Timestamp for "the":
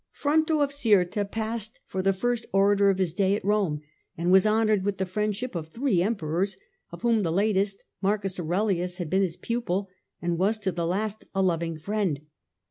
2.01-2.11, 4.97-5.05, 7.21-7.31, 10.71-10.87